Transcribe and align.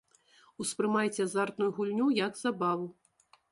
Успрымайце 0.63 1.27
азартную 1.27 1.69
гульню 1.77 2.07
як 2.25 2.43
забаву. 2.43 2.91